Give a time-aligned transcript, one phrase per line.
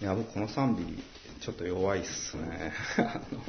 [0.00, 1.02] いや、僕この賛美、
[1.42, 2.72] ちょっと弱いっすね。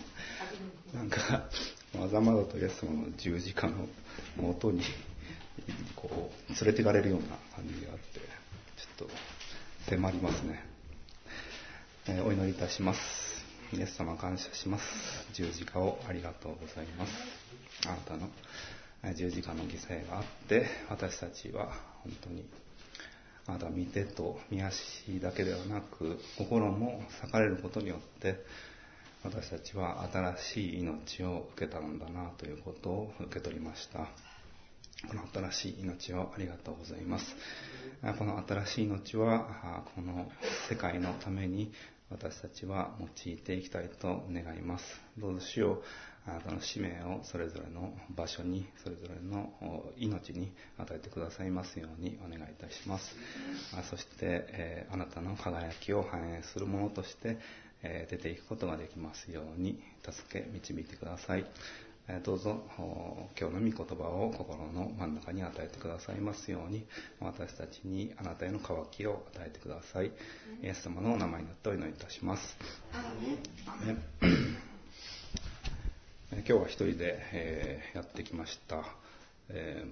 [0.93, 1.49] なんか、
[1.97, 3.87] まざまざとイエス様の十字架の
[4.35, 4.83] もとに、
[5.95, 9.09] こう、連れていかれるような感じがあって、ちょっと
[9.89, 10.61] 迫りますね。
[12.07, 13.45] えーお祈りいたします。
[13.71, 14.85] イエス様感謝します。
[15.31, 17.13] 十字架をありがとうございます。
[17.85, 18.29] あなたの
[19.15, 21.71] 十字架の犠牲があって、私たちは
[22.03, 22.45] 本当に
[23.47, 28.43] あなたは見てと見足だけではなく心も裂かれることによって
[29.23, 34.07] 私たちは新しい命を受けたのだなということを受け取りました。
[35.07, 37.35] この新しい命をありがとうございます。
[38.17, 40.31] この新しい命はあこの
[40.69, 41.71] 世界のために
[42.09, 44.85] 私たちは用いていきたいと願います。
[45.17, 45.81] どうぞ主よ
[46.27, 53.15] あなたの使命をそれぞれの場所に、それぞれのお命に与えてくださいますようにお願いいたします。
[53.75, 57.37] あそして、えーあなたの輝きを反映するものとして、
[57.81, 61.45] えー出ていくことができますように、助け、導いてください。
[62.07, 66.85] えーどうぞ、お今日の御言葉を心の真ん中に与えてくださいますように、
[67.19, 70.07] 私たちにあなたへの渇きを与えてください。
[70.07, 70.11] イ
[70.67, 72.57] エス様のお名前によってお祈りいたします。
[76.33, 78.85] 今日は一人で、えーやってきました、
[79.49, 79.83] え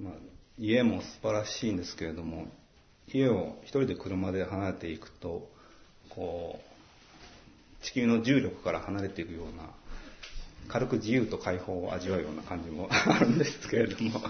[0.00, 0.12] ーまあ、
[0.56, 2.46] 家も素晴らしいんですけれども
[3.12, 5.50] 家を一人で車で離れていくと
[6.08, 9.68] こう地球の重力から離れていくような
[10.68, 14.22] 軽く自由と解放を味わうような感じも あるんですけれども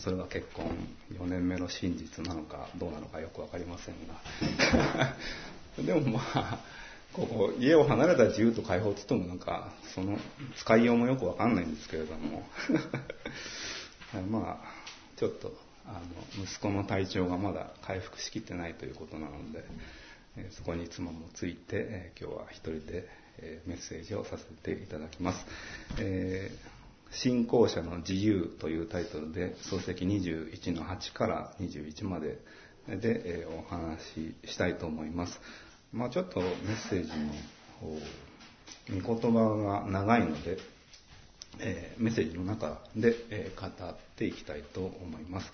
[0.00, 0.66] それが結婚
[1.14, 5.16] 4年目の真実なのかどうなのかよく分かりませんが。
[5.82, 6.58] でもまあ
[7.12, 10.16] こう家を離れた自由と解放って言ってもなんかその
[10.56, 12.46] 使いようもよくわかんないんですけれども
[14.30, 14.80] まあ
[15.16, 15.52] ちょっと
[15.86, 15.94] あ
[16.38, 19.64] の息子の体調がまだ回復しきってないということなので、
[20.36, 23.08] えそこに妻もついて、え今日は一人で、
[23.38, 25.44] えメッセージをさせていただきます、
[25.98, 26.50] え
[27.10, 32.38] 信仰者の自由というタイトルで漱石21の8から21まで
[32.88, 34.02] で、えお話
[34.44, 35.40] ししたいと思います。
[35.92, 37.32] まあちょっとメッセージの
[37.82, 37.98] お
[39.02, 40.58] 御言葉が長いので、
[41.58, 45.52] えーメッセージの中で、えー語っていきたいと思います。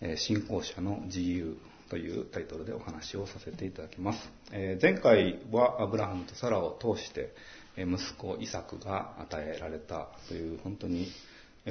[0.00, 1.56] えー信仰者の自由
[1.90, 4.30] というタイトルでお話をさせていただきます。
[4.52, 7.34] え前回はアブラハムとサラを通して、
[7.76, 11.08] え息子イサクが与えられたという本当に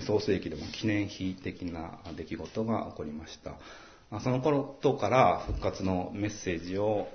[0.05, 3.55] 創世記でも記念碑的な出来事が起こりました。
[4.19, 7.07] その頃から復活のメッセージを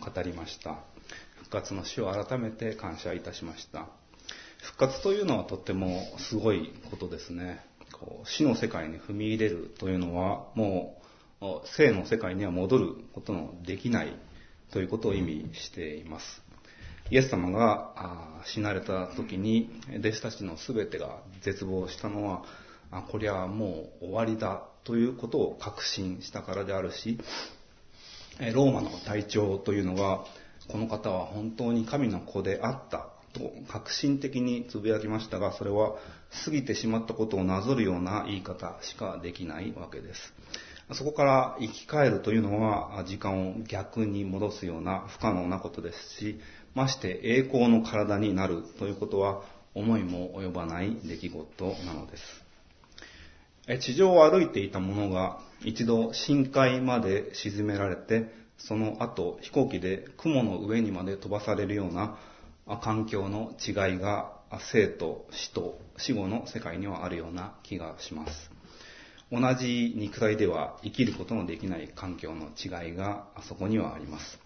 [0.00, 0.80] 語りました。
[1.36, 3.86] 復活の死を改めて感謝いたしました。
[4.62, 7.64] 復活というのはとってもすごいことですね。
[7.92, 11.00] こう死の世界に踏み入れるというのはも
[11.40, 14.16] う生の世界には戻ることのできない
[14.72, 16.42] ということを意味しています。
[17.10, 22.44] イエス様が死なれた時に弟子たちの全てが絶望したのは
[22.90, 27.18] あこりゃもう終わりだということを確信したからであるし
[28.54, 30.24] ローマの隊長というのが
[30.68, 35.94] この方は本当に神の子であったと革新的につぶやきましたがそれは
[36.44, 40.32] 過ぎてしまったことをなぞるような言い方しかできないわけです。
[40.92, 46.38] そこから生き返るというのは時間を逆に戻すような不可能なことですし
[46.74, 49.42] まして栄光の体になるということは
[49.74, 52.43] 思いも及ばない出来事なのです。
[53.66, 62.18] 地上を歩いていた者が一度深海まで沈められて、その後飛行機で雲の上にまで飛ばされるような
[62.82, 64.32] 環境の違いが
[64.72, 68.50] 生と死と死後の世界にはあるような気がします。
[69.32, 74.38] 同じ肉体では生きることのできない環境の違いがあそこにはあります。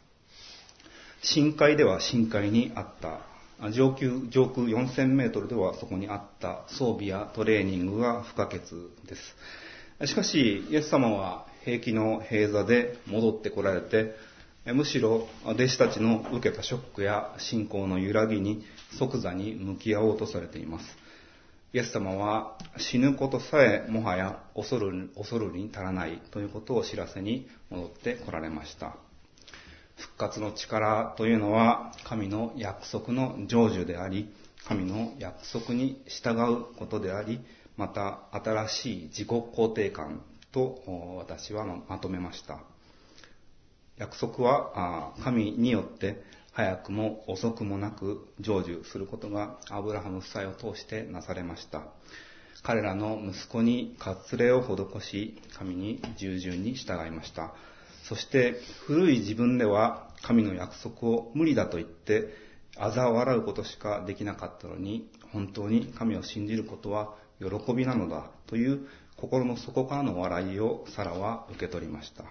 [1.22, 3.20] 深海では深海にあった
[3.72, 8.60] 上空上空4000メートルではそこにあった装備やトレーニングが不可欠
[9.06, 9.16] で
[10.00, 10.06] す。
[10.06, 14.14] しかし、イエス様は兵器の閉座で戻ってこられて、
[14.72, 18.64] むしろ弟子たちの受けたショックや信仰の揺らぎに
[18.98, 20.84] 即座に向き合おうとされています。
[21.72, 28.96] イエス様は死ぬことさえもはや恐る恐るに足らないということを知らせに戻ってこられました。
[29.98, 34.32] 復活の力というのは神の約束の成就であり、
[34.66, 37.40] 神の約束に従うことであり、
[37.76, 40.22] また新しい自己肯定感
[40.52, 40.82] と
[41.18, 42.60] 私はまとめました。
[43.96, 46.22] 約束は神によって
[46.52, 51.82] 早くも遅くもなく成就することがアブラハム夫妻を通してなされました。
[52.62, 57.54] 彼らの息子に割礼を施し、神に従順に従いました。
[58.08, 58.54] そして
[58.86, 62.28] 古い自分では神の約束を無理だと言って
[62.76, 72.24] 嘲笑うことしかできなかったのに、本当に神を信じることは喜びなのだという心の底からの笑いをサラは受け取りました。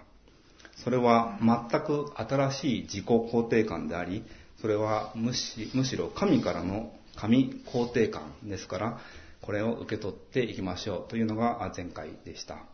[0.82, 4.24] それは全く新しい自己肯定感であり、
[4.60, 8.98] それはむしむしろ神からの神肯定感ですから、
[9.42, 12.64] これを受け取っていきましょうというのが前回でした。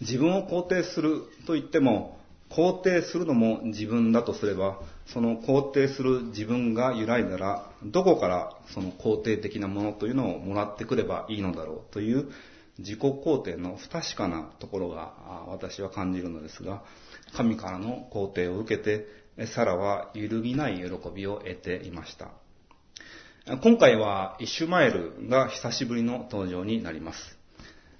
[0.00, 2.18] 自分を肯定すると言っても、
[2.50, 12.28] 肯定するのも自分だとすれば、その肯定する自分が揺らいだら、どこからその肯定的なものというのをもらってくればいいのだろうという
[12.78, 15.12] 自己肯定の不確かなところが
[15.48, 16.82] 私は感じるのですが、
[17.36, 19.06] 神からの肯定を受けて、
[19.46, 20.84] サラは揺るぎない喜
[21.14, 22.30] びを得ていました。
[23.62, 27.37] 今回はイシュマエルが久しぶりの登場になります。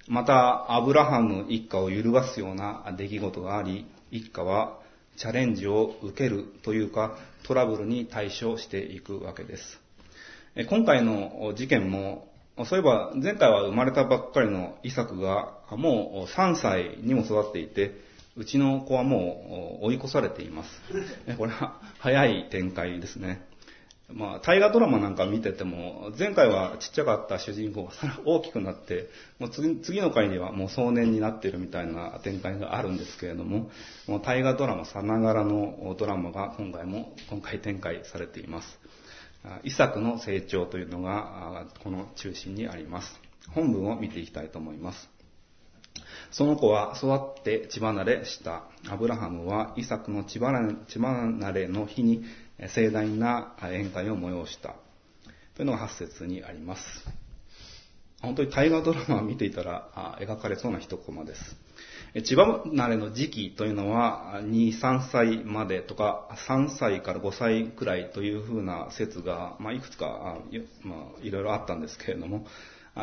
[0.09, 4.79] また、アブラハム一家を揺るがすような出来事があり、一家は
[5.17, 9.79] チャレンジを受けるというか、トラブルに対処していくわけです。
[10.67, 12.27] 今回の事件も、
[12.65, 17.91] そういえば前回は生まれたばっかりのイサクがもう3歳にも育っていて、
[18.35, 20.69] うちの子はもう追い越されています。
[21.37, 23.47] これは早い展開ですね。
[24.11, 27.91] まあ、大河ドラマなんか見てても、前回はちっちゃかった主人公が
[28.25, 33.69] 大きくなって、もう次次の回にはもう壮年になっているみたいな展開があるんですけれども、
[34.07, 38.79] もう大河ドラマさながらのドラマが今回も、今回展開されています。
[39.63, 43.19] イサクの成長というのが、この中心にあります。
[43.51, 45.18] 本文を見ていきたいと思います。
[46.31, 48.63] その子は育って血離れした。
[48.87, 52.23] アブラハムはイサクの血離れの日に
[52.73, 54.75] 盛大な宴会を催した。
[55.55, 56.81] というのが8節にあります。
[58.21, 61.55] 本当に大河ドラマを見ていたら描かれそうな一コマです。
[62.23, 70.37] 千葉慣れの時期というのは2、3歳までとか3歳から5歳くらいというふうな説が、まあ、いくつか、
[70.83, 72.45] まあ、いろいろあったんですけれども、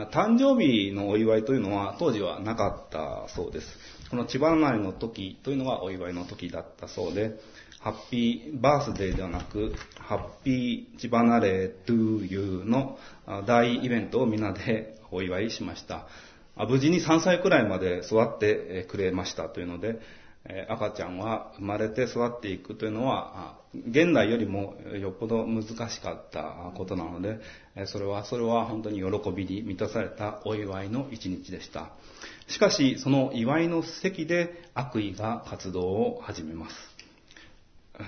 [0.05, 3.67] 誕生日のお祝いというのは当時はなかったそうです。
[4.11, 7.39] この千葉慣れの時というのがお祝いの時だったそうで、
[7.81, 12.99] ハッピーバースデーではなく、ハッピーチバナレートゥーユーの
[13.47, 16.07] 大イベントをみんなでお祝いしました。
[16.69, 20.01] 無事に3歳くらいまで育ってくれましたというので、
[20.69, 23.59] 赤ちゃんは生まれて育っていくというのは、
[23.89, 27.41] 現代よりもよっぽど難しかったことなので、
[27.87, 31.91] それは、それは本当に喜びに満たされたお祝いの一日でした。
[32.49, 36.77] しかし、その祝いの席で悪意が活動を始めます。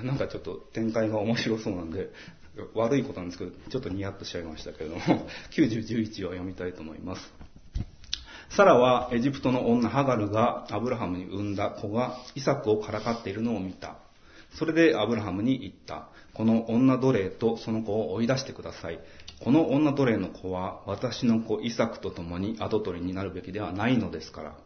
[0.04, 2.10] なんかちょっと展開が面白そうなんで、
[2.74, 5.00] 悪いことなんですけど、ちょっとニヤッとしちゃいましたけれども、
[5.50, 7.32] 90、11を読みたいと思います。
[8.50, 13.96] サラはエジプトの女ハガルがアブラハムに産んだ子がイサクをからかっているのを見た。
[14.58, 16.08] それでアブラハムに言った。
[16.34, 18.98] この女奴隷とその子を追い出してください。
[19.44, 24.56] この女奴隷の子は私の子イサクと共に跡取りになるべきではないのですから。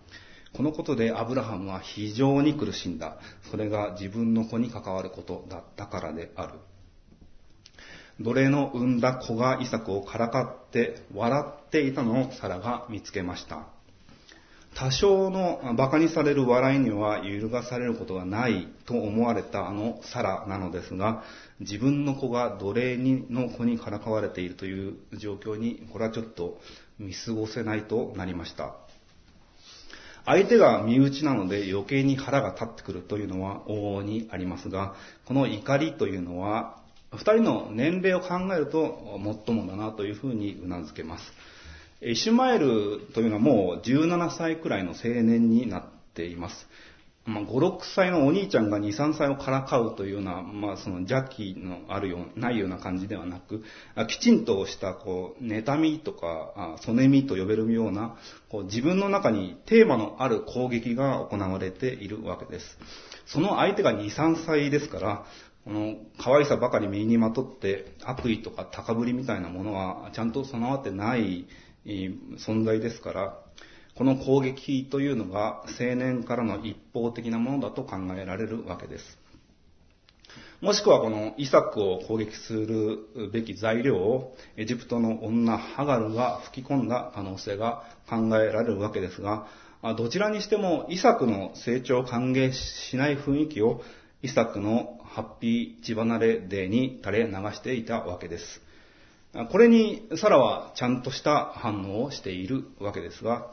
[0.55, 3.19] このことでアブラハムは非常に苦しんだ。
[3.51, 6.55] それが自分の子に関わることだったからである。
[8.23, 13.67] 奴隷の産んだ子がイサクをからかって笑っていたのをサラが見つけました。
[14.75, 21.23] 多少の馬鹿にされる笑いには揺るがされることがないと思われたあのサラなのですが、
[21.61, 26.59] 自分の子が奴隷の子にからかわれているという状況に、これはちょっと
[26.99, 28.75] 見過ごせないとなりました。
[30.25, 34.95] 相手が身内なので余計に腹が立ってくるというのは往々にありますが、
[35.27, 36.82] この怒りというのは、
[37.13, 41.25] 二人の年齢を考えると最もだなというふうに頷けます。
[42.01, 46.67] イシュマエルというのはもう17歳くらいの青年になっています。
[47.25, 53.63] まあ、5、6歳のお兄ちゃんが2、3歳をからかうというような、まあ、その邪気のあるようないような感じではなく、
[54.09, 58.17] きちんとした、こう、妬みとか、そねみと呼べるような、
[58.49, 62.77] こう、自分の中にテーマのある攻撃が行われているわけです。
[63.27, 65.25] その相手が2、3歳ですから、
[65.65, 71.47] この可愛さばかり身にまとって悪意とか高ぶりみたいなものはちゃんと備わってない
[71.85, 73.39] 存在ですから、
[73.95, 79.19] この攻撃というのが青年からの一方的なものだと考えられるわけです。
[80.61, 89.47] もしくはこのイサクを攻撃するべき材料をエジプトの女ハガルが吹き込んだ可能性が考えられるわけですが、
[89.97, 93.83] どちらにしてもイサクの成長を歓迎しない雰囲気を
[94.23, 98.63] イサクのハッピー血離れデーに垂れ流していたわけです。
[99.51, 103.51] これにサラはちゃんとした反応をしているわけですが、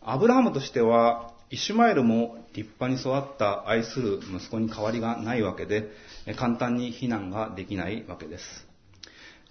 [0.00, 5.90] アブラハムとしては、イシュマエルも立派に育った愛する息子に変わりがないわけで、
[6.38, 8.66] 簡単に非難ができないわけです。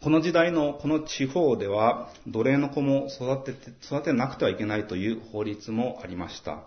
[0.01, 6.63] この時代のこの地方では、奴隷の子も育てて、育てなくてはいけないという法律もありました。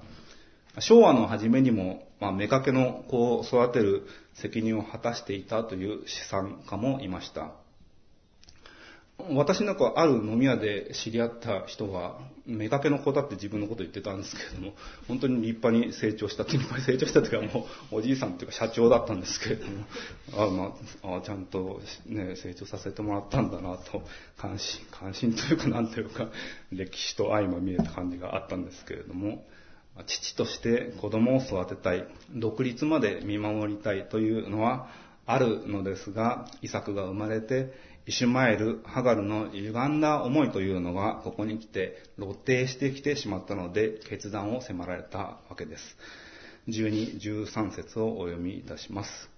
[0.81, 7.53] 昭和の初めにも、まあ、妾の子を育てる責任を果たしていたという資産家もいました。
[9.31, 14.75] 私なんかある飲み屋で知り合った人が、妾の子だって自分のこと言ってたんですけれども、
[15.07, 19.85] 本当に立派に成長した、立派に成長したというかもうおじいさんっていうか社長だったんですけれども、
[20.37, 24.03] あまあ、あちゃんとね、成長させてもらったんだなと、
[24.37, 26.29] 関心、関心というかなんというか、
[26.73, 29.45] 歴史と愛も見えた感じがあったんですけれども、
[30.03, 34.89] 父として子供を育てたい、独立まで見守りたいというのは
[35.27, 37.73] あるのですが、イサクが生まれて、
[38.07, 45.97] イシュマエル、ハガルの歪んだ思いというのがここに来て露呈してきてしまったので決断を迫られたわけです。
[46.69, 49.31] 12、13節をお読みいたします。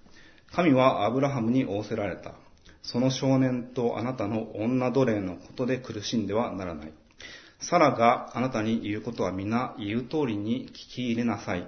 [0.52, 2.34] 神はアブラハムに仰せられた。
[2.82, 6.92] その少年とあなたの女奴隷のことで苦しんではならない。
[7.68, 11.66] サラがあなたに言うことは皆言う通りに聞き入れなさい。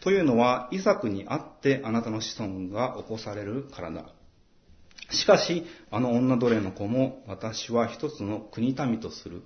[0.00, 4.06] というのは、イサクにあってあなたの子孫が起こされるからだ。
[5.10, 9.42] しかし、あの女奴隷の子も私は一つの国民とする。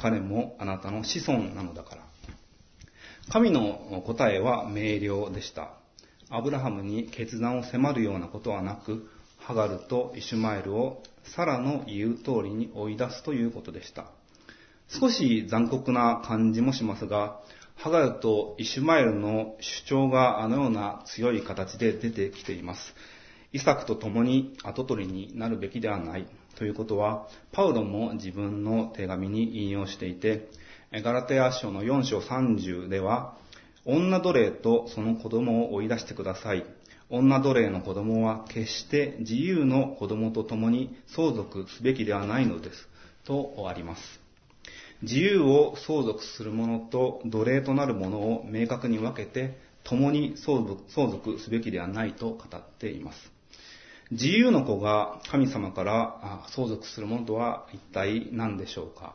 [0.00, 2.02] 彼もあなたの子孫なのだから。
[3.30, 5.74] 神の答えは明瞭でした。
[6.30, 11.02] アブラハムに決断を迫るようなことはなく、ハガルとイシュマエルを
[11.36, 14.06] サラの言う通りに追い出すということでした。
[14.88, 17.40] 少し残酷な感じもしますが、
[17.76, 22.94] ハガルとイシュマエルの主張があのような強い形で出てきています。
[23.52, 26.26] イサクと共に跡取りになるべきではない
[26.56, 30.48] ということは、パウロも自分の手紙に引用していて、
[30.92, 33.36] ガラテヤ書の4章30では、
[33.84, 36.64] 女奴隷とその子供を追い出してください。
[37.10, 42.88] 女奴隷の子供は決して自由の子供と共に相続すべきではないのです。
[43.24, 44.27] とあります。
[45.02, 53.18] 自由を相続する者と奴隷となる者を明確に分けて、共に相続すべきではないと語っています。
[54.10, 59.14] 自由の子が神様から相続するものとは一体何でしょうか？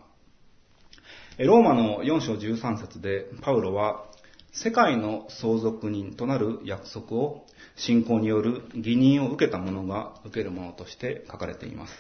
[1.39, 4.05] ローマの4章13節でパウロは
[4.51, 11.93] 世界の相続人となる約束を信仰による義任を受けた者が受けるものとして書かれています。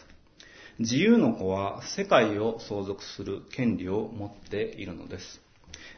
[0.79, 5.41] 自由の子は世界を相続する権利を持っているのです。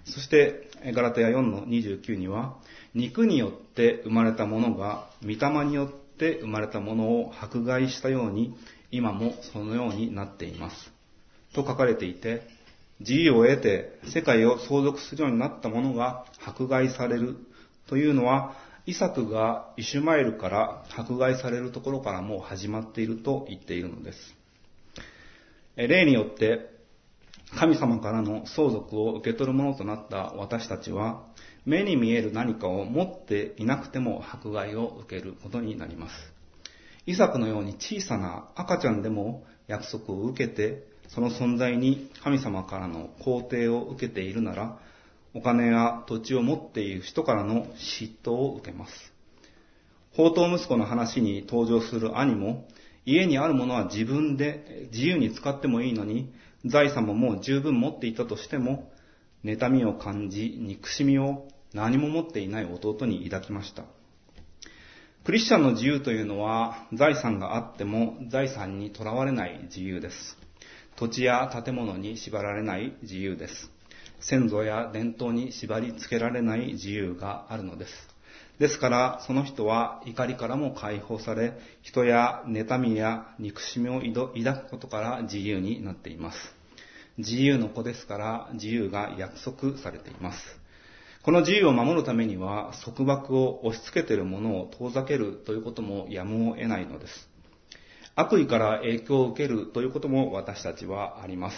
[0.05, 2.57] そして、ガラテヤ4の29には、
[2.93, 8.55] 肉によって生まれたものが、御霊によって生まれたものを迫害したように、
[8.91, 10.91] 今もそのようになっています。
[11.53, 12.43] と書かれていて、
[12.99, 17.35] 自由を得て世界を相続するようになったものが迫害される
[17.87, 18.55] というのは、
[18.85, 24.35] イサクがイシュマエルから迫害されるところからもう始まっていると言っているのです。
[25.75, 26.75] 例によって
[27.57, 31.23] 神様からの相続を受け取るものとなった私たちは、
[31.65, 36.13] 目に見える何かを持っていなくても迫害を受けることになります。
[37.05, 44.79] イサクのように小さな赤ちゃんでも約束を受けて、その存在に神様からの肯定を受けているなら、
[45.33, 48.93] お金や土地を持っている人からの嫉妬を受けます。
[50.11, 52.67] 宝刀息子の話に登場する兄も、
[53.05, 56.33] 家にあるものは自分で自由に使ってもいいのに、
[56.65, 58.91] 財産ももう十分持っていたとしても、
[59.43, 63.83] 妬みを感じ、憎しみを何も持っていない弟に抱きました。
[65.23, 70.37] クリスチャンの自由というのは、財産があっても財産にとらわれない自由です。
[70.95, 73.69] 土地や建物に縛られない自由です。
[74.19, 78.14] 先祖や伝統に縛り付けられない自由があるのです。
[78.59, 86.37] ですから、その人は怒りからも解放され、人や妬みや憎しみを抱くことから自由になっています。
[87.17, 90.39] 自由の子ですから、自由が約束されています。
[91.23, 97.29] この自由を守るためには、束縛を押し付けているものを遠ざけるということもやむを得ないのです。
[98.15, 101.57] 悪意から影響を受けるということも私たちはあります。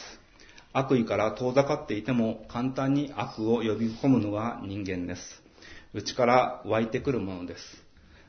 [0.73, 5.46] 悪意から遠ざかっていても簡単に悪を呼び込むのが人間です。
[5.93, 7.63] 内から湧いてくるものです。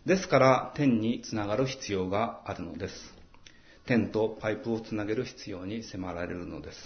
[0.06, 2.94] ですから天につながる必要があるのです。
[3.86, 6.78] 天とパイプをつなげる必要に迫られるのです。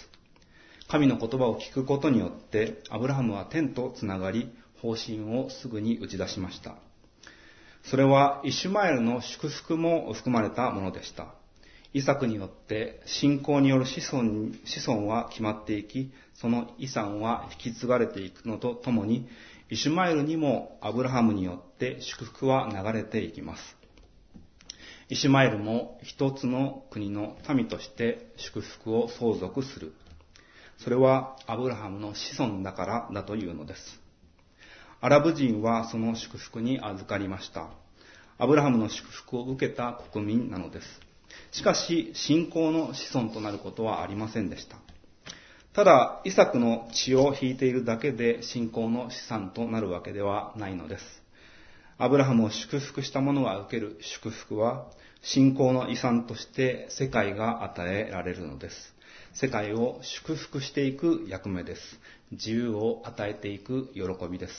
[0.87, 4.51] 神の言葉を聞くことによってアブラハムは天とつながり
[4.81, 6.75] 方針をすぐに打ち出しました。
[7.83, 11.33] それはイシュマエルの祝福も含まれたものでした。
[11.93, 14.23] イサクによって信仰による子孫
[14.65, 19.27] 子孫は決まっていき、その遺産は引き継がれていくのとともに、
[19.69, 23.77] イシュマエルにもアブラハムによって祝福は流れていきます。
[25.09, 29.93] イシュマエルも一つの国の民として祝福を相続する。
[30.77, 33.99] それはアブラハムの子孫だからだというのです。
[35.01, 37.69] アラブ人はその祝福に預かりました。
[38.37, 40.87] アブラハムの祝福を受けた国民なのです。
[41.51, 44.77] しかし、信仰の子孫となることはありませんでした。
[45.73, 51.03] ただ、イサクの血を引いているだけで信仰の資産となるわけではないのです。
[51.97, 54.85] アブラハムを祝福した者が受ける祝福は、
[55.23, 58.93] 信仰の遺産として世界が与えられるのです。
[59.33, 61.81] 世界を祝福していく役目です。
[62.31, 64.53] 自由を与えていく喜びです。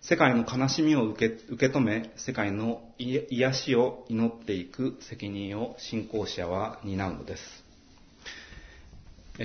[0.00, 7.42] 世界の悲しみを受け受け止め、世界の癒しを祈っていく責任を信仰者は担うのです。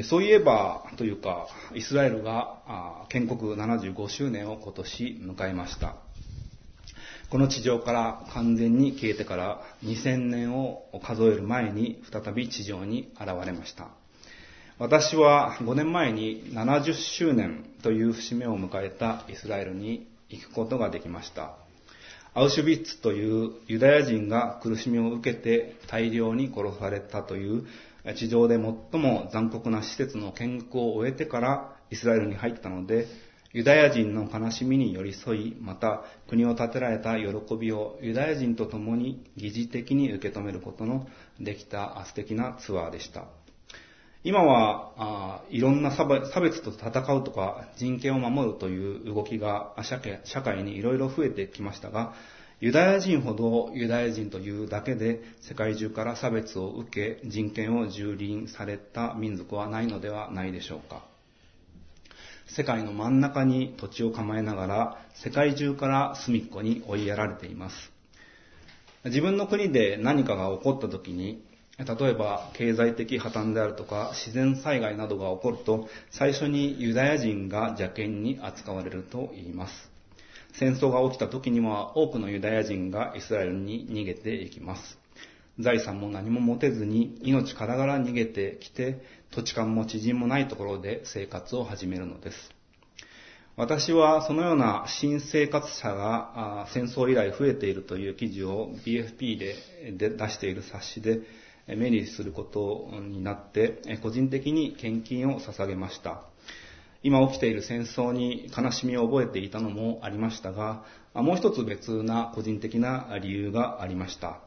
[0.03, 5.95] そういえば、というか、イスラエルが建国75周年を今年迎えました。
[7.29, 13.89] この地上から完全に消えてから2000年を数える前に再び地上に現れました。
[14.77, 21.55] 私は5年前に70周年という節目を迎えたイスラエルに行くことができました。
[22.33, 27.65] アウシュビッツというユダヤ人が苦しみを受けて大量に殺されたという
[28.13, 33.07] 地上で最も残酷な施設の見学を終えてからイスラエルに入ったので、
[33.51, 37.25] ユダヤ人の悲しみに寄り添い、また国を建てられた喜
[37.57, 41.07] びをユダヤ人と共に疑似的に受け止めることの
[41.39, 43.25] できた素敵なツアーでした。
[44.25, 49.75] 今はあいろんな差別と戦うとか人権を守るという動きが
[50.25, 52.13] 社会にいろいろ増えてきましたが、
[52.65, 61.05] ユダヤ人ほどユダヤ人というだけで世界中から差別を受け人権を蹂躙された民族はないのではないでしょうか。
[62.47, 67.75] 世界の真ん中に土地を構えながら世界中から隅っこに追いやられています。
[69.03, 71.45] 自分の国で何かが起こった時に、
[71.77, 79.94] 例えば経済的破綻であるとか自然災害などが起こると最初にユダヤ人が邪険に扱われると言います。
[80.59, 84.97] 戦争が起きた時には多くのユダヤ人がイスラエルに逃げていきます。
[85.59, 92.55] 財産も何も持てずに命からがら逃げてきて土地勘も知人もないところで生活を始めるのです。
[93.57, 101.21] 私はそのような新生活者が戦争以来増えているという記事を BFP で出している冊子で
[101.67, 106.23] 目にすることになって個人的に献金を捧げました。
[107.05, 114.39] 今起きている戦争に悲しみを覚えていたのもありましたが、もう一つ別な個人的な理由がありました。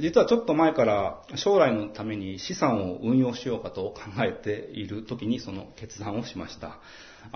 [0.00, 6.78] 実はちょっと前から将来のために資産を運用しようかと考えている時にその決断をしました。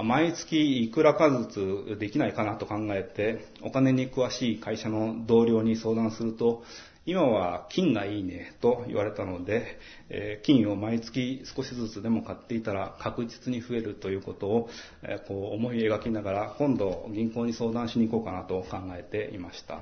[0.03, 6.65] 毎月いくらかずつできないかなと考えて、お金に詳しい会社の同僚に相談すると、
[7.07, 9.79] 今は金がいいねと言われたので、
[10.11, 14.69] え、金を毎月少しずつでも買っていたら確実に増えるということを、
[15.03, 19.81] え、こう思い描きながら今度銀行に相談しに行こうかなと考えていました。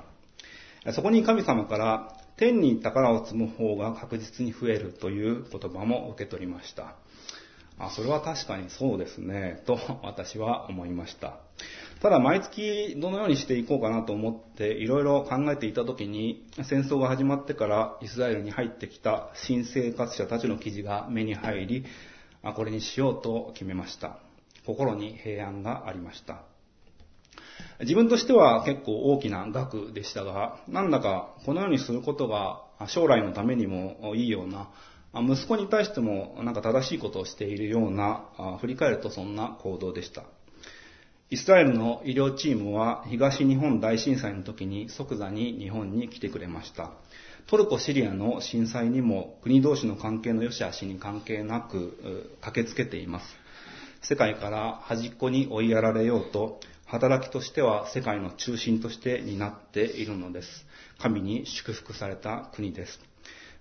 [0.93, 6.95] そこに神様から天に宝を積む方が確実に増えるという言葉も受け取りました。
[7.79, 11.39] あ、それは確かにそうですね、と私は思いました。
[12.01, 21.85] ただ毎月どのようにしていこうかなと思っていろいろ考えていた時に戦争が始まってからイスラエルに入ってきた新生活者たちの記事が目に入り、
[22.43, 24.19] あこれにしようと決めました。
[24.65, 26.43] 心に平安がありました。
[27.81, 34.69] 自分としては結構大きな額でしたが、なんだかこのようにすることが将来のためにもいいような、
[35.15, 38.25] 息子に対してもなんか正しいことをしているような、
[38.61, 40.25] 振り返るとそんな行動でした。
[41.31, 46.93] イスラエルの医療チームは東日本大震災の時に即座に日本に来てくれました。
[47.47, 53.27] トルコ・シリアの震災にも国同士の関係の良し悪しに関係なく駆けつけています。
[54.03, 60.49] 世界から端っこに追いやられようと、働きとしては世界の中心として担っているのです。
[60.99, 63.08] 神に祝福された国です。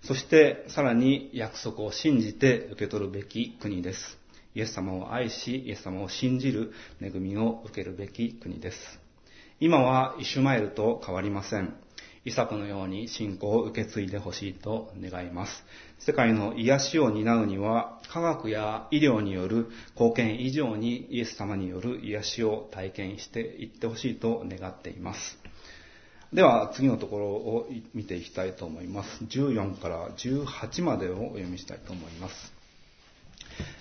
[0.07, 4.17] そしてさらに約束を信じて受け取るべき国です。
[4.55, 8.77] イエス様を愛し、イエス様を信じる恵みを受けるべき国です。
[9.59, 11.75] 今はイシュマエルと変わりません。
[12.23, 15.65] イサクのように信仰を受け継いでほしいと願います。
[15.99, 25.37] 世界の癒しを担うには、科学や医療による貢献以上にイエス様による癒しを体験していってほしいと願っています。
[26.33, 29.23] では次のところを見ていきたいと思います。
[29.23, 32.33] 14から18までをお読みしたいと思います。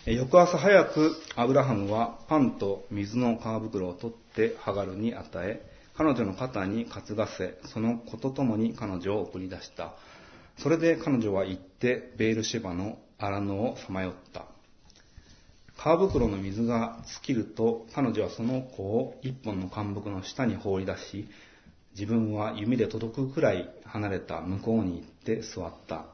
[0.06, 5.61] 翌朝早くアブラハムはパンと水の皮袋を取ってハガルに与え、
[5.96, 9.94] 彼女の肩に担がせ、その子と共に彼女を送り出した。
[10.59, 14.46] それで彼女は行ってベールシェバの荒野をさまよった。
[15.76, 21.28] 皮袋の水が尽きると彼女はその子を一本の干木の下に放り出し、
[21.98, 26.04] 自分は弓で届くくらい離れた向こうに行って座った。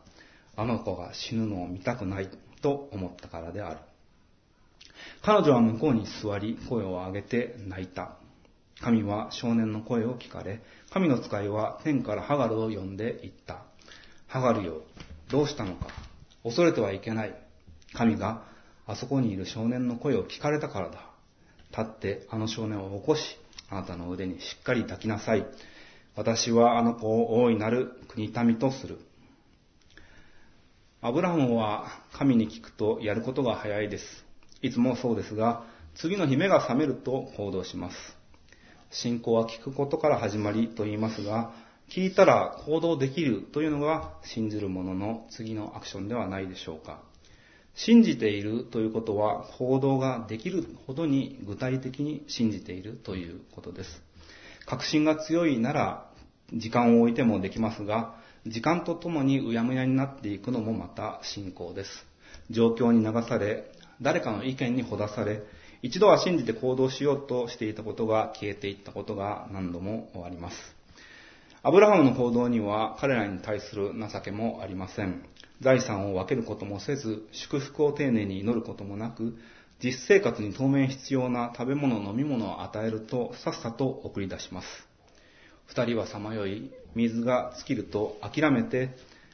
[0.54, 3.80] あの子が死ぬのを見たくないと思ったからである。
[5.22, 8.12] 彼女は向こうに座り、声を上げて泣いた。
[8.80, 10.60] 神は少年の声を聞かれ、
[10.92, 13.64] 神の使いは天からハガルを呼んで言った。
[14.28, 14.82] ハガルよ、
[15.30, 15.88] どうしたのか？
[16.44, 17.34] 恐れてはいけない。
[17.92, 18.44] 神が
[18.86, 21.10] あそこにいる少年の声を聞かれたからだ。
[21.70, 23.20] 立ってあの少年を起こし、
[23.68, 25.46] あなたの腕にしっかり抱きなさい。
[26.14, 28.98] 私はあの子を大いなる国民とする。
[31.00, 34.04] アブラハムは神に聞くとやることが早いです。
[34.60, 37.96] いつもそうですが、次の日目が覚めると行動します。
[38.90, 41.54] 信仰は聞くことから始まりと言いますが、
[41.88, 47.02] 聞いたら行動できるというのが信じる者の次のアクションではないでしょうか。
[47.74, 54.02] 信じているということは行動ができるほどに具体的に信じているということです。
[54.66, 56.10] 確信が強いなら
[56.52, 58.14] 時間を置いてもできますが、
[58.46, 61.90] 時間とともにうやむやになっていくのもまた信仰です。
[62.50, 63.70] 状況に流され、
[64.00, 65.42] 誰かの意見にほだされ、
[65.82, 70.56] 一度は信じて行動しようとしていたことが消えていったことが何度もあります。
[71.62, 75.24] アブラハムの行動には彼らに対する情けもありません。
[75.60, 79.36] 財産を分けることもせず、祝福を丁寧に祈ることもなく、
[79.82, 84.68] 実生活に当面必要な食べ物、飲み物を与えるとさっさと送り出します。
[85.66, 88.90] 二人はさまよい、水が尽きると諦めて、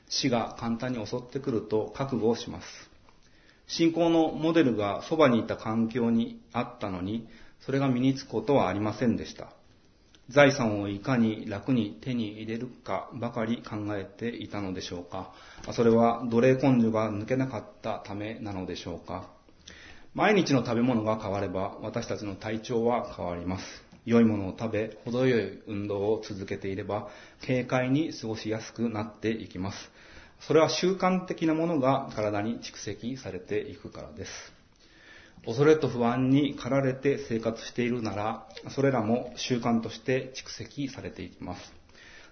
[0.09, 2.67] 死が簡単に襲ってくると覚悟をします。
[3.67, 7.29] 信仰のモデルがそばにいた環境にあったのに、
[7.61, 9.53] それが身につくことはありませんでした。
[10.31, 15.33] 財産をいかに楽に手に入れるかばかり考えていたのでしょうか。
[15.73, 19.38] それは奴隷根性が抜けなかったためなのでしょうか。
[20.19, 23.65] 毎日の食べ物が変われば私たちの体調は変わります。
[24.05, 27.07] 良いものを食べ、程よい運動を続けていれば、
[27.47, 29.79] 軽快に過ごしやすくなっていきます。
[30.41, 34.31] それは習慣的なものが体に蓄積されていくからです。
[35.47, 41.73] 恐れと不安に駆られて生活しているなら、それらも習慣として蓄積されていきます。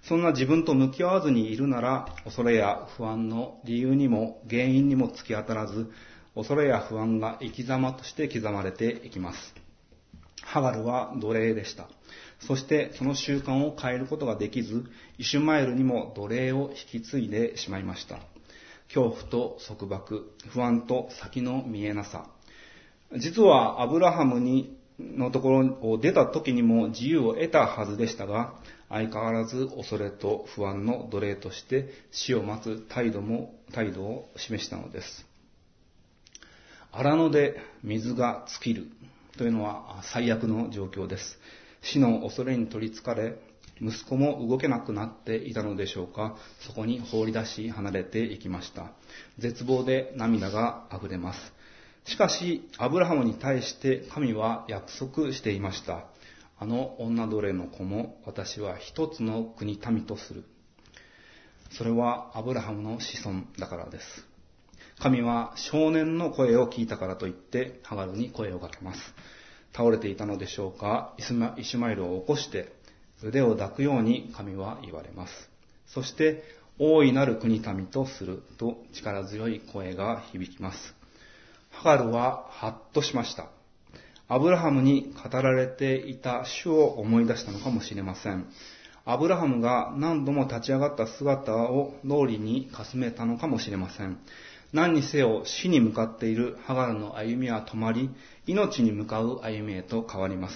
[0.02, 5.88] そんな自分と向き合わずにいるなら、恐れや不安の理由にも原因にも突き当たらず、
[6.36, 9.38] 恐れや不安が生き様として刻まれていきます。
[10.42, 11.88] ハガルは奴隷でした。
[12.40, 14.84] そしてその習慣を変えることができず、
[15.16, 18.18] イシュマエルにも奴隷を引き継いでしまいました。
[18.88, 22.26] 恐怖と束縛、不安と先の見えなさ。
[23.16, 28.54] 実はアブラハムにのところを出た時にも自由を得たはずでしたが、
[28.90, 35.35] 相変わらず恐れと不安の奴隷として死を待つ態度も、態度を示したのです。
[36.98, 38.86] 荒野で水が尽きる
[39.36, 41.38] というのは最悪の状況です。
[41.82, 43.34] 死の恐れに取り憑かれ、
[43.82, 48.92] 息子も動けなくなっていたのでしょうか、そこに放り出し離れていきました。
[49.38, 51.52] 絶望で涙が溢れます。
[52.06, 56.06] しかし、アブラハムに対して神は約束していました。
[56.58, 60.44] あの女奴隷の子も私は一つの国民とする。
[61.72, 64.35] それはアブラハムの子孫だからです。
[64.98, 69.00] 神は少年の声を聞いたからといってハガルに声をかけます。
[69.74, 72.72] 倒れていたのでしょうかイシュマエルを起こして
[73.22, 75.32] 腕を抱くように神は言われます。
[75.86, 76.42] そして
[76.78, 80.94] 大いなる国民とすると力強い声が響きます。
[81.70, 83.48] ハガルはハッとしました。
[84.28, 88.46] アブラハムに語られていた主を思い出したのかもしれません。
[89.04, 94.18] アブラハムが何度も立ち上がった姿を脳裏にかすめたのかもしれません。
[94.76, 98.10] 何にせよ死に向かっているハガルの歩みは止まり、
[98.46, 100.54] 命に向かう歩みへと変わります。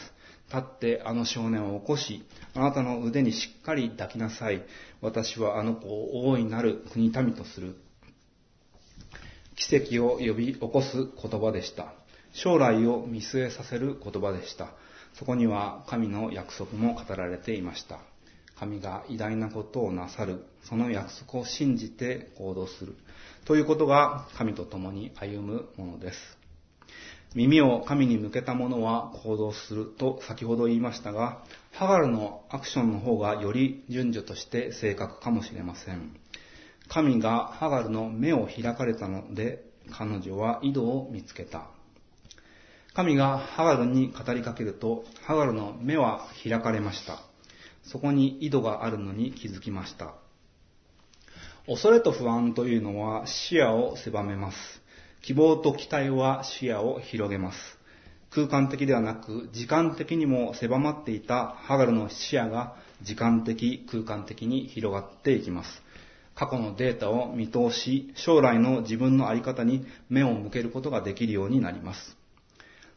[0.48, 2.22] 立ってあの少年を起こし、
[2.54, 4.62] あなたの腕にしっかり抱きなさい。
[5.00, 7.76] 私はあの子を大いなる国民とする。
[9.56, 11.94] 奇跡を呼び起こす言葉でした。
[12.34, 14.74] 将来を見据えさせる言葉でした。
[15.14, 18.00] そこには神の約束も語られていました。
[18.60, 22.94] 神が偉大なことをなさる、その約束を信じて行動する。
[23.46, 26.18] ということが神と共に歩むものです。
[27.34, 31.42] 耳を神に向けた者は行動すると先ほど言いましたが、
[31.72, 36.14] ハガルのアクションの方がより順序として正確かもしれません。
[36.88, 41.70] 神がハガルの目を開かれたので、彼女は井戸を見つけた。
[42.92, 47.29] 神がハガルに語りかけると、ハガルの目は開かれました。
[47.90, 50.14] そこに井戸があるのに気づきました。
[51.66, 54.56] 恐れと不安というのは視野を狭めます。
[55.22, 57.58] 希望と期待は視野を広げます。
[58.30, 65.82] 空間的ではなく時間的にも狭まっていたハガルの視野が時間的、空間的に広がっていきます。
[66.36, 72.16] 過去のデータを見通し、将来の自分の在り方に目を向けることができるようになります。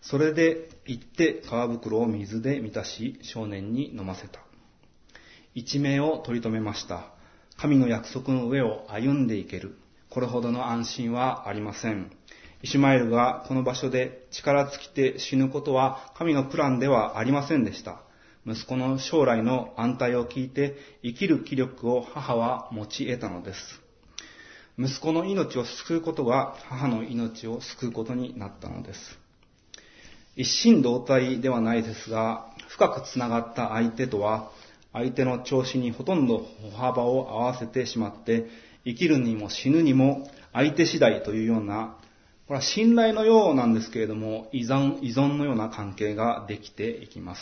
[0.04, 4.53] それで行って川袋を水で満たし少年に飲ませた。
[5.56, 7.06] 一命を取り留めました。
[7.58, 9.78] 神の約束の上を歩んでいける。
[10.10, 12.12] これほどの安心はありません。
[12.62, 18.02] イシュマエルがこの場所で力尽きて死ぬことは神のプランではありませんでした。
[18.46, 23.60] 息子の将来の安泰を聞いて生きる気力を母は持ち得たのです。
[24.80, 29.00] 息子の命を救うことが母の命を救うことになったのです。
[30.36, 34.52] 一心同体ではないですが、深くつながった相手とは、
[34.94, 38.46] 相手の調子にほとんど歩幅を合わせてしまって、
[38.86, 41.98] 生きるにも死ぬにも相手次第というような、
[42.48, 47.42] これは信頼のようなんですけれども、依存依存のような関係ができていきます。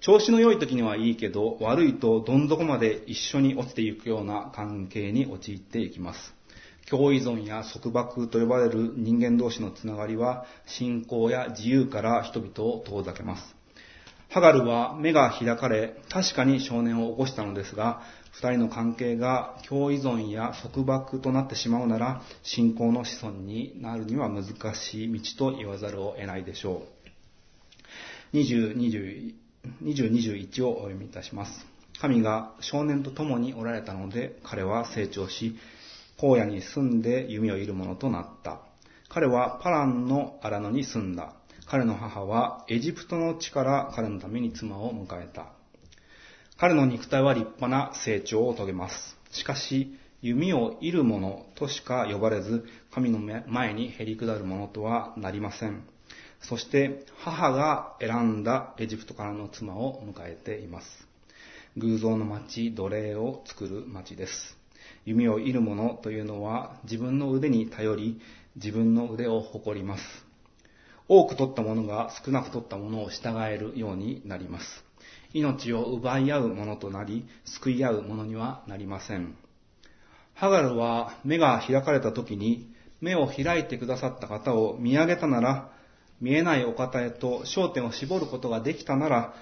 [0.00, 6.34] 調子の良い時にはいいけど、悪いとどん底まで一緒に落ちていくような関係に陥っていきます。
[6.90, 13.59] 共依存や束縛と呼ばれる人間同士のつながりは、信仰や自由から人々を遠ざけます。
[14.30, 18.00] ハガルは目が開かれ、確かに少年を起こしたのですが、
[18.32, 26.84] 二人の関係が共依存や束縛となってしまうなら、信仰の子孫になるには難しい道と言わざるを得ないでしょ
[28.32, 28.36] う。
[28.36, 29.34] 20、20
[29.82, 31.66] 20、21をお読みいたします。
[32.00, 35.56] 神が少年と共におられたので、彼は成長し、
[36.22, 38.60] 荒野に住んで弓を射る者となった。
[39.08, 41.34] 彼はパランの荒野に住んだ。
[41.70, 45.52] 彼の母はエジプトの地から彼のために妻を迎えた。
[46.58, 49.16] 彼の肉体は立派な成長を遂げます。
[49.30, 55.84] しかし、弓を射る者としか呼ばれず、神の前にへり下る者とはなりません。
[56.40, 60.86] そして母が選んだエジプトからの妻を迎えています。
[61.76, 64.58] 偶像の町、奴隷を作る町です。
[65.04, 68.20] 弓を射る者というのは自分の腕に頼り、
[68.56, 70.29] 自分の腕を誇ります。
[71.12, 74.84] 多く取った者が少なく取った者を従えるようになります。
[75.32, 79.34] 命を奪い合う者となり、救い合う者にはなりません。
[80.34, 85.72] ハガルは目が開かれた時に、目を開いてくださった方を見上げたなら、
[86.20, 89.34] 見えないお方へと焦点を絞ることができたなら、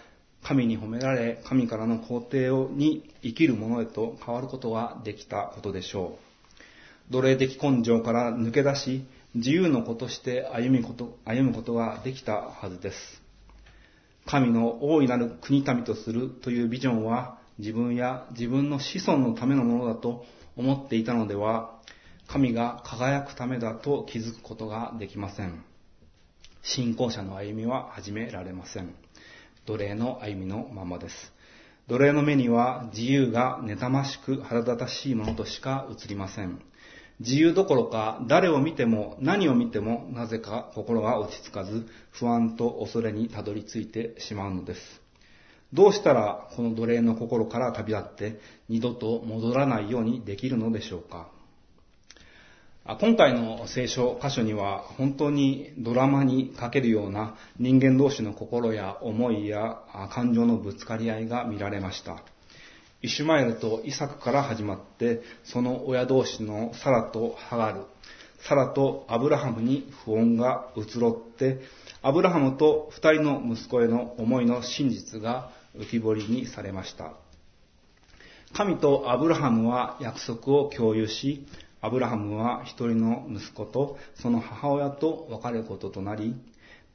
[0.42, 6.18] 神に褒められ、神からの肯定をに生きる者へと変わることができたことでしょ
[7.10, 7.12] う。
[7.12, 12.96] 奴隷的根性から抜け出し、自由の子として歩みこと歩むことができたはずです。
[14.26, 20.24] 神の大いなる国民とするというビジョンは自分や自分の子孫のためのものだと
[20.56, 21.78] 思っていたのでは、
[22.26, 25.64] 神が輝くためだと気づくことができません。
[26.62, 28.94] 信仰者の歩みは始められません。
[29.66, 31.14] 奴隷の歩みのままです。
[31.88, 36.60] 奴隷の目には自由が妬ましく腹立たしいものとしか映りません。
[37.20, 44.80] 自由どころか誰を見ても何を見てもなぜか心が落ち着かず不安と恐れにたどり着いてしまうのです。
[45.72, 51.28] どうしたらこの奴隷の心から旅立って二度と戻らないようにできるのでしょうか
[53.00, 62.22] 今回の聖書箇所には本当にドラマにかけるような人間同士の心や思いや感情のぶつかり合いが見られました。
[63.00, 67.82] イシュマエルとイサクから始まって、その親同士のサラとハガル、
[68.48, 71.60] サラとアブラハムに不穏が移ろって、
[72.02, 77.12] アブラハムと二人の息子への思いの真実が浮き彫りにされました。
[78.54, 81.46] 神とアブラハムは約束を共有し、
[81.80, 86.34] アブラハムは一人の息子とその母親と別れることとなり、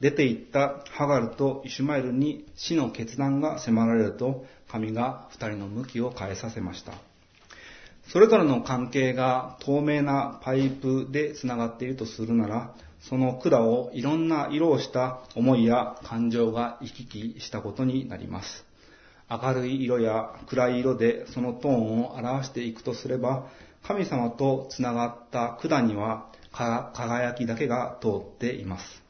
[0.00, 6.92] 出て行ったハガルとイシュマエルに死の決断が迫られると、神が二人の向きを変えさせました。
[8.08, 18.64] それぞれの関係が透明なパイプで繋がっているとするなら、その管をいろんな色をした思いや感情が行き来したことになります。
[19.30, 23.46] 明るい色や暗い色でそのトーンを表していくとすれば、
[23.82, 29.03] 神様とつながった管には輝きだけが通っています。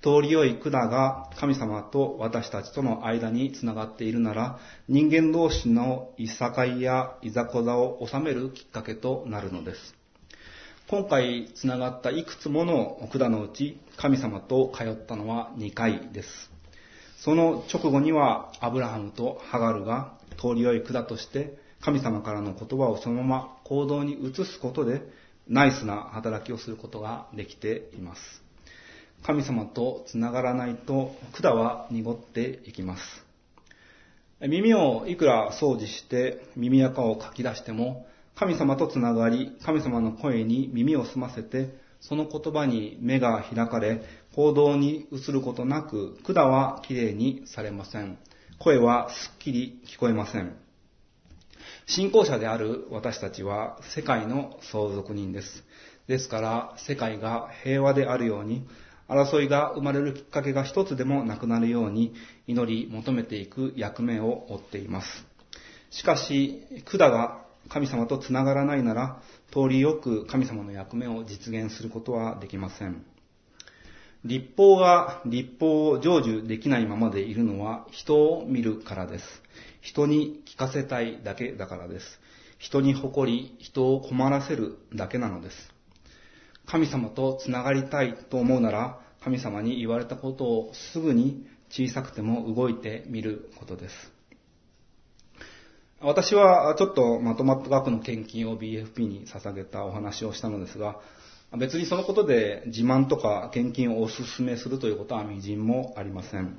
[0.00, 4.58] 通り良い管が神様と私たちとの間につながっているなら、
[4.88, 9.98] 人間同士のいさかいやいざこざを収めるきっかけとなるのです。
[10.88, 16.50] 今回つながったいくつもの管のうち神様と通ったのは2回です。
[17.18, 25.02] その直後にはアブラハムとハガルが通り良い管として神様からの言葉をそのまま行動に移すことで
[25.48, 28.47] ナイスな働きをすることができています。
[29.24, 33.02] 神様とつながらないと管は濁っていきます。
[34.40, 38.06] 耳をいくら掃除して耳垢をかき出しても
[38.38, 44.00] 神様とつながり、神様の声に耳を澄ませて、その言葉に目が開かれ、
[44.36, 48.16] 行動に移ることなく、管はきれいにされません。
[48.60, 50.56] 声はすっきり聞こえません。
[51.86, 55.64] 信仰者である私たちは世界の相続人です。
[56.06, 58.64] ですから世界が平和であるように、
[59.08, 62.14] 争いが生まれるきっかけが一つでもなくなるように
[62.46, 65.06] 祈り求めていく役目を負っています。
[65.90, 73.04] しかし、管が神様とつながらないなら、通りよく神様の役目を実現することはできません。
[74.24, 79.24] 立法が立法を成就できないままでいるのは人を見るからです。
[79.80, 82.04] 人に聞かせたいだけだからです。
[82.58, 85.77] 人に誇り、人を困らせるだけなのです。
[86.70, 94.12] 神様とつながりたいと思うなら、神様に言われたことをすぐに小さくても動いてみることです。
[96.00, 101.00] 私はちょっとまとまった額の献金を BFP に捧げたお話をしたのですが、
[101.56, 106.58] 別にそのことで自慢とか献金をお勧めするということは微塵もありません。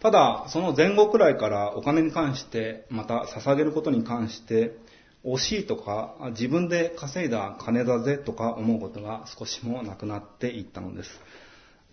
[0.00, 4.76] ただ、その前後くらいからお金に関して、また捧げることに関して、
[5.24, 11.10] 惜しいとか、自分で稼いだ金だぜとか思うことが少しもなくなっていったのです。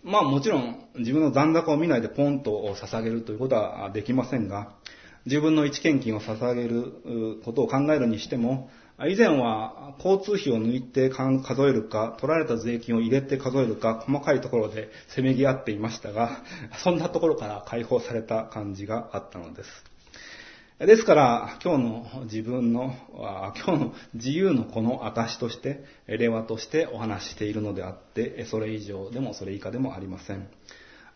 [0.02, 4.72] まあもちろん自分の残高を見ないでポンと捧げるということはできませんが、
[5.26, 8.70] 自分の一献金を捧げることを考えるにしても、
[9.08, 16.42] 以前は交通費を抜いて数えるか、取られた税金を入れて数えるか、細かいところでせめぎ合っていましたが、
[16.82, 19.68] そんなところから解放された感じがあったのです。
[20.86, 30.48] ですから、今日の自分の、今日の自由のこの証として、令和としてお話しているのであって、それ以上でもそれ以下でもありません。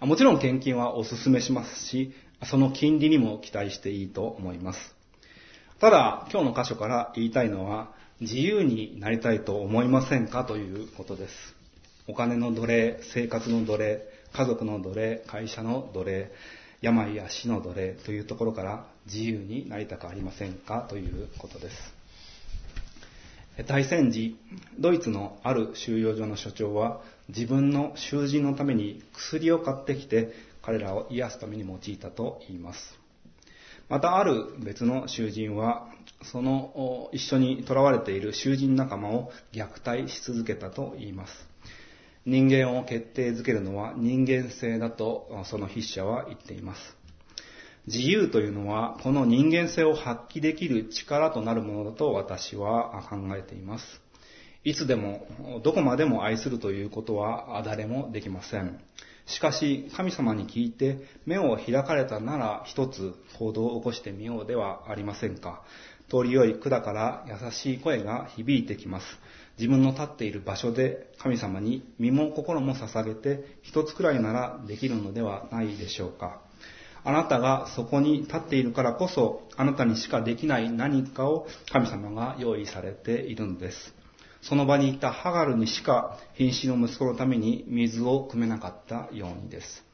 [0.01, 2.13] もちろん献金はお勧めしますし、
[2.45, 4.95] その金利にも期待していいと思います。
[5.81, 11.35] ただ、今日の箇所から言いたいのは、自由になりたいと思いませんかということです。
[12.07, 14.03] お金の奴隷、生活の奴隷、
[14.35, 16.33] 家族の奴隷、会社の奴隷、
[16.83, 20.87] 病や死の奴隷というところから自由になりたくありませんか？
[20.89, 21.77] ということです。
[23.67, 24.37] 大戦時、
[24.81, 32.99] ドイツのある収容所の所長は自分の囚人のために薬を買ってきて彼らを癒すために用いたと言います。
[33.89, 35.89] またある別の囚人は、
[36.23, 41.33] その一緒に囚われている囚人仲間を虐待し続けたと言います。
[42.27, 46.81] 人間を決定づけるのは人間性だとその筆者は言っています。
[47.87, 53.85] 自由というのはこの人間性を発揮できる力となるものだと私は考えています。
[54.65, 55.27] いつでも、
[55.63, 58.81] どこまでも愛するということは誰もできません。
[59.27, 65.63] しかし、神様に聞いて目を開かれたなら一つ行動を起こしてみようではありませんか。
[66.09, 69.07] 通り良い管から優しい声が響いてきます。
[69.59, 76.44] 自分の立っている場所で神様に身も心も捧げて一つくらいならできるのではないでしょうか。
[77.05, 83.95] あなたがそこに立っているからこそ、あなたにしかできない何かを神様が用意されているのです。
[84.41, 89.85] その場にいたハガルにしか瀕死の息子のために水を汲めなかったようにです。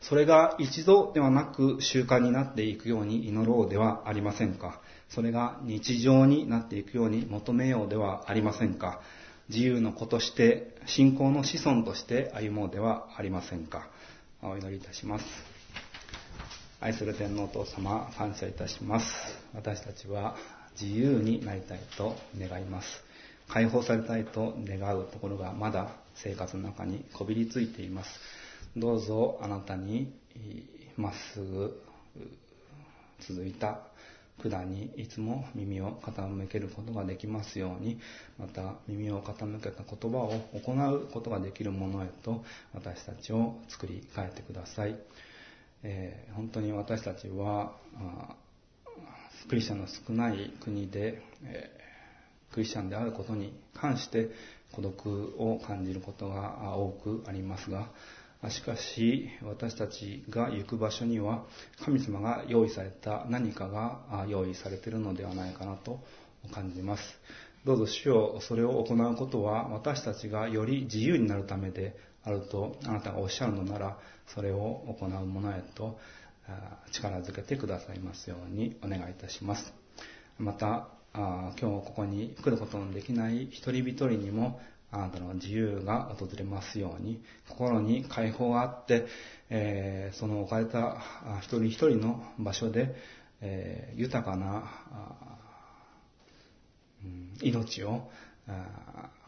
[0.00, 4.80] それが一度ではなく習慣になっていくように祈ろうではありませんか？
[5.08, 9.00] それが日常になっていくように求めようではありませんか？
[9.48, 13.88] 自由の子として、信仰の子孫として歩もうではありませんか？
[14.42, 15.24] お祈りいたします。
[16.80, 19.06] 愛する天皇父様、感謝いたします。
[19.52, 20.36] 私たちは
[20.80, 23.02] 自由になりたいと願います。
[23.48, 28.20] 解放されたいと願うところがまだ生活の中にこびりついています。
[28.76, 30.12] どうぞあなたに
[30.96, 31.82] まっすぐ
[33.26, 33.80] 続いた
[34.40, 37.98] 管にいつも耳を傾けることができますように、
[38.38, 44.96] また耳を傾けた言葉を行うことができるものへと私たちを作り変えてください。
[45.82, 47.72] えー、本当に私たちは、
[49.48, 51.70] クリスチャンの少ない国で、え
[52.52, 54.30] クリスチャンであることに関して
[54.72, 57.88] 孤独を感じることが多くありますが、
[58.50, 61.44] しかし私たちが行く場所には
[61.84, 66.00] 神様が用意された何かが用意されているのではないかなと
[66.52, 67.02] 感じます。
[67.64, 71.96] どうぞ主よそれを行うことは私たちがより自由になるためで
[72.28, 73.96] あるとあなたがおっしゃるのなら
[74.34, 75.98] それを行うものへと
[76.92, 79.72] 力づけてくださいますようにお願いいたします。
[80.38, 84.60] また今日ここに来ることのできない一人一人にも
[84.90, 89.06] あなたの自由が訪れますように心に解放があって、
[89.50, 91.02] え、その置かれた
[91.40, 92.94] 一人一人の場所で、
[93.40, 94.64] え、豊かな
[97.42, 98.10] 命を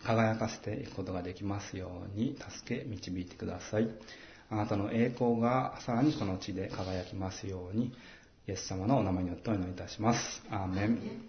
[0.04, 3.88] 輝かせていくことができますように助け導いてください。
[4.50, 7.92] あなたの栄光がさらにこの地で輝きますように、
[8.48, 10.42] イエス様のお名前によってお祈りいたします。
[10.50, 11.28] アーメン